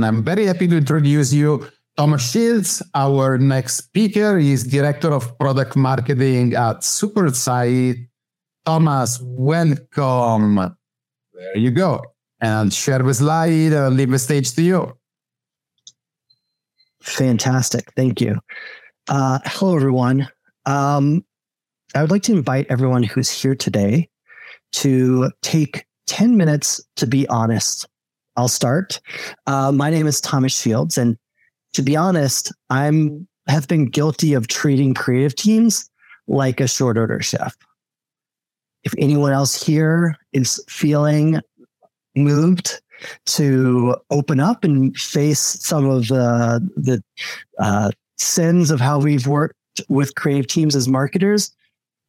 [0.00, 2.82] and I'm very happy to introduce you Thomas Shields.
[2.94, 8.08] Our next speaker is Director of Product Marketing at Superside.
[8.64, 10.56] Thomas, welcome.
[11.34, 12.00] There you go.
[12.40, 14.96] And share the slide, uh, leave the stage to you.
[17.02, 17.92] Fantastic.
[17.94, 18.40] Thank you.
[19.06, 20.30] Uh, hello, everyone.
[20.64, 21.26] Um,
[21.94, 24.08] I would like to invite everyone who's here today
[24.80, 27.86] to take 10 minutes to be honest.
[28.36, 29.00] I'll start.
[29.46, 31.16] Uh, my name is Thomas Shields, and
[31.74, 35.90] to be honest, I'm have been guilty of treating creative teams
[36.28, 37.56] like a short order chef.
[38.84, 41.40] If anyone else here is feeling
[42.16, 42.80] moved
[43.26, 47.02] to open up and face some of the the
[47.58, 49.56] uh, sins of how we've worked
[49.88, 51.54] with creative teams as marketers,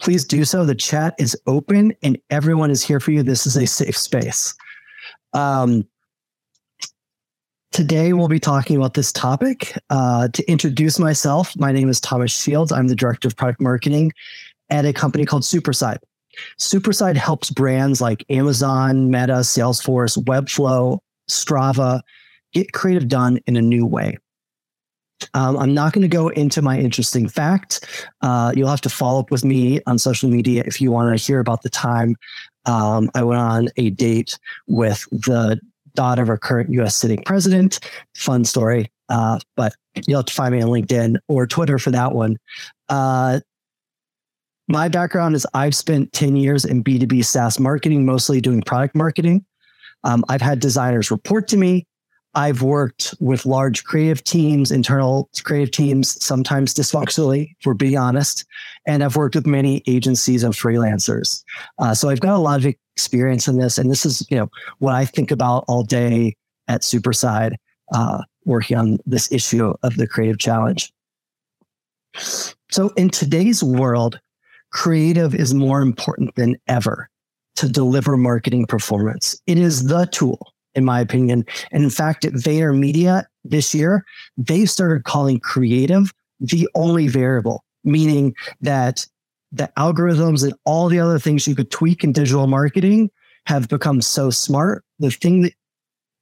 [0.00, 0.64] please do so.
[0.64, 3.22] The chat is open and everyone is here for you.
[3.22, 4.54] This is a safe space.
[5.34, 5.86] Um,
[7.72, 9.76] today we'll be talking about this topic.
[9.90, 12.72] Uh, to introduce myself, my name is Thomas Shields.
[12.72, 14.12] I'm the director of product marketing
[14.70, 15.98] at a company called Superside.
[16.58, 22.00] Superside helps brands like Amazon, Meta, Salesforce, Webflow, Strava
[22.52, 24.18] get creative done in a new way.
[25.34, 27.84] Um, I'm not going to go into my interesting fact.
[28.20, 31.22] Uh, you'll have to follow up with me on social media if you want to
[31.22, 32.14] hear about the time
[32.68, 35.58] um, I went on a date with the
[35.98, 36.94] daughter of our current U.S.
[36.94, 37.80] sitting president.
[38.14, 39.74] Fun story, uh, but
[40.06, 42.36] you'll have to find me on LinkedIn or Twitter for that one.
[42.88, 43.40] Uh,
[44.68, 49.44] my background is I've spent 10 years in B2B SaaS marketing, mostly doing product marketing.
[50.04, 51.84] Um, I've had designers report to me.
[52.34, 58.44] I've worked with large creative teams, internal creative teams, sometimes dysfunctionally, for being honest.
[58.86, 61.42] And I've worked with many agencies and freelancers.
[61.78, 63.78] Uh, so I've got a lot of experience in this.
[63.78, 64.48] And this is, you know,
[64.78, 66.36] what I think about all day
[66.68, 67.54] at Superside,
[67.92, 70.92] uh, working on this issue of the creative challenge.
[72.70, 74.20] So in today's world,
[74.70, 77.08] creative is more important than ever
[77.56, 79.40] to deliver marketing performance.
[79.46, 81.44] It is the tool in my opinion.
[81.72, 84.04] And in fact, at VaynerMedia this year,
[84.36, 89.06] they started calling creative the only variable, meaning that
[89.50, 93.10] the algorithms and all the other things you could tweak in digital marketing
[93.46, 94.84] have become so smart.
[94.98, 95.54] The thing that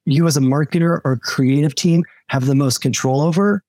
[0.05, 3.63] you as a marketer or creative team have the most control over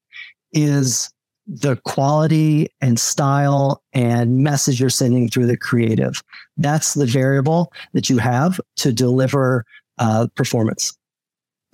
[0.53, 1.11] is
[1.49, 6.23] the quality and style and message you're sending through the creative.
[6.57, 9.65] That's the variable that you have to deliver
[9.99, 10.97] uh, performance.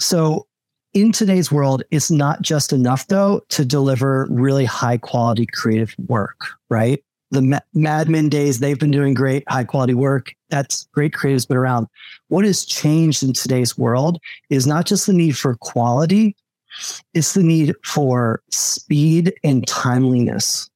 [0.01, 0.47] So
[0.93, 6.47] in today's world, it's not just enough though to deliver really high quality creative work,
[6.71, 7.03] right?
[7.31, 10.33] The Ma- Mad Men days, they've been doing great, high quality work.
[10.51, 11.13] That's great.
[11.13, 11.89] Creative's been around.
[12.29, 14.19] What has changed in today's world
[14.51, 16.37] is not just the need for quality,
[17.13, 20.71] it's the need for speed and timeliness.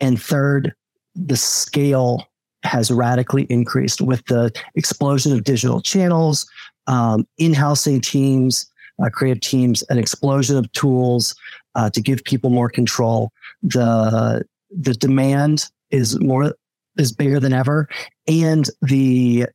[0.00, 0.72] And third,
[1.14, 2.28] the scale
[2.62, 6.48] has radically increased with the explosion of digital channels,
[6.86, 8.70] um, in-housing teams,
[9.02, 11.34] uh, creative teams, an explosion of tools
[11.74, 13.30] uh, to give people more control.
[13.62, 16.54] The the demand is more
[16.96, 17.88] is bigger than ever,
[18.26, 19.46] and the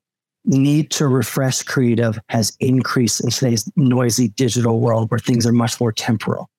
[0.46, 5.80] need to refresh creative has increased in today's noisy digital world where things are much
[5.80, 6.50] more temporal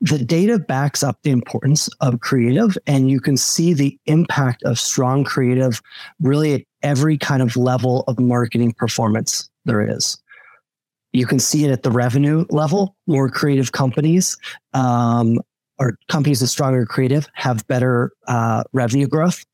[0.00, 4.78] the data backs up the importance of creative and you can see the impact of
[4.78, 5.80] strong creative
[6.20, 10.18] really at every kind of level of marketing performance there is.
[11.12, 12.96] You can see it at the revenue level.
[13.06, 14.36] More creative companies
[14.72, 15.38] um,
[15.78, 19.44] or companies with stronger creative have better uh, revenue growth.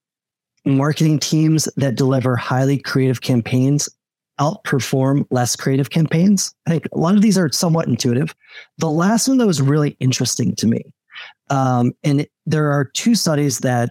[0.65, 3.89] Marketing teams that deliver highly creative campaigns
[4.41, 6.55] outperform less creative campaigns.
[6.67, 8.35] I think a lot of these are somewhat intuitive.
[8.79, 10.83] The last one that was really interesting to me,
[11.51, 13.91] um, and it, there are two studies that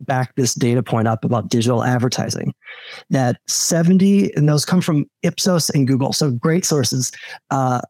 [0.00, 2.52] back this data point up about digital advertising
[3.08, 7.10] that 70 and those come from ipsos and google so great sources
[7.50, 7.80] uh,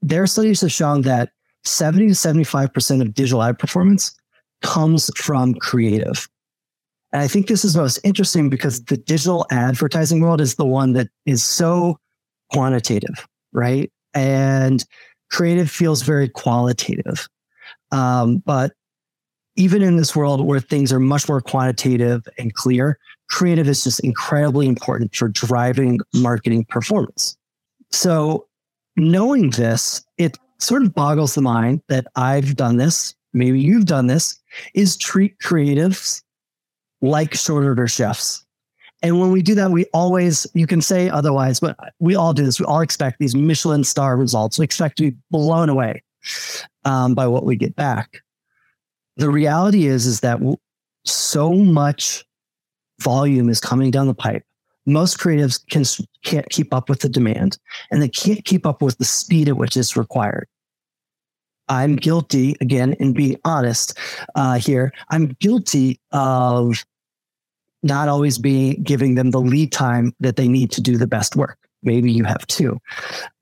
[0.00, 1.30] their studies have shown that
[1.64, 4.14] 70 to 75% of digital ad performance
[4.62, 6.28] comes from creative
[7.14, 10.94] and I think this is most interesting because the digital advertising world is the one
[10.94, 11.96] that is so
[12.52, 13.88] quantitative, right?
[14.14, 14.84] And
[15.30, 17.28] creative feels very qualitative.
[17.92, 18.72] Um, but
[19.54, 22.98] even in this world where things are much more quantitative and clear,
[23.30, 27.36] creative is just incredibly important for driving marketing performance.
[27.92, 28.48] So,
[28.96, 34.08] knowing this, it sort of boggles the mind that I've done this, maybe you've done
[34.08, 34.36] this,
[34.74, 36.23] is treat creatives
[37.04, 38.44] like short order chefs
[39.02, 42.44] And when we do that, we always, you can say otherwise, but we all do
[42.44, 42.58] this.
[42.58, 44.58] We all expect these Michelin star results.
[44.58, 46.02] We expect to be blown away
[46.86, 48.22] um, by what we get back.
[49.16, 50.40] The reality is, is that
[51.04, 52.24] so much
[53.00, 54.42] volume is coming down the pipe.
[54.86, 55.84] Most creatives can,
[56.24, 57.58] can't keep up with the demand
[57.90, 60.48] and they can't keep up with the speed at which it's required.
[61.68, 63.98] I'm guilty again, and being honest
[64.34, 64.92] uh, here.
[65.10, 66.84] I'm guilty of
[67.84, 71.36] not always be giving them the lead time that they need to do the best
[71.36, 71.58] work.
[71.82, 72.80] Maybe you have two.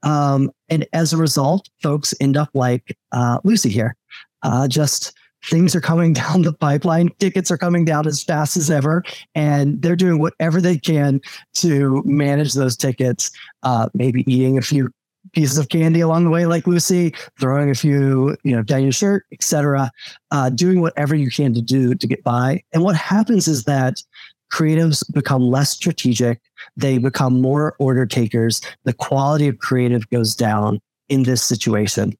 [0.03, 3.97] Um, and as a result, folks end up like uh, Lucy here.
[4.43, 8.71] Uh, just things are coming down the pipeline, tickets are coming down as fast as
[8.71, 9.03] ever,
[9.35, 11.21] and they're doing whatever they can
[11.55, 13.31] to manage those tickets,
[13.63, 14.91] uh, maybe eating a few
[15.33, 18.93] pieces of candy along the way, like Lucy, throwing a few, you know, down your
[18.93, 19.91] shirt, etc.
[20.31, 22.63] Uh, doing whatever you can to do to get by.
[22.73, 24.03] And what happens is that
[24.53, 26.41] creatives become less strategic.
[26.77, 28.61] They become more order takers.
[28.85, 32.17] The quality of creative goes down in this situation.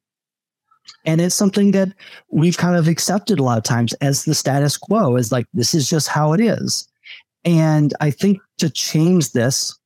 [1.05, 1.93] And it's something that
[2.31, 5.75] we've kind of accepted a lot of times as the status quo is like, this
[5.75, 6.89] is just how it is.
[7.45, 9.77] And I think to change this,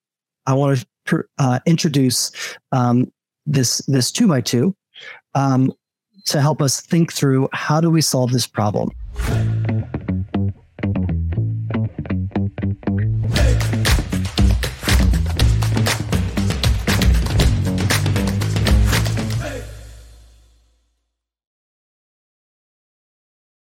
[0.46, 2.30] I want to uh, introduce
[2.72, 3.12] um,
[3.46, 4.74] this this two by two
[5.34, 5.72] um,
[6.26, 8.90] to help us think through how do we solve this problem.